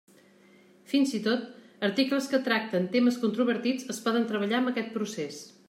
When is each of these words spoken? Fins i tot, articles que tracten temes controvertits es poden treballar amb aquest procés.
Fins 0.93 1.11
i 1.17 1.19
tot, 1.27 1.43
articles 1.89 2.31
que 2.33 2.39
tracten 2.49 2.89
temes 2.97 3.21
controvertits 3.27 3.89
es 3.95 4.03
poden 4.07 4.29
treballar 4.33 4.59
amb 4.63 4.73
aquest 4.73 4.93
procés. 4.99 5.43